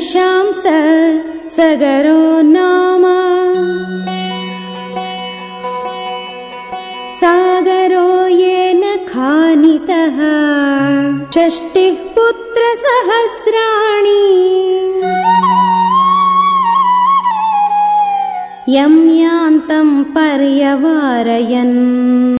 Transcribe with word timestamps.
स 0.00 0.64
सगरो 1.56 2.22
नाम। 2.42 3.04
सागरो 7.20 8.26
येन 8.26 8.82
खानितः 9.08 10.18
षष्टिः 11.34 11.96
पुत्रसहस्राणि 12.16 12.94
यं 18.76 18.94
यान्तं 19.20 19.88
पर्यवारयन्। 20.16 21.78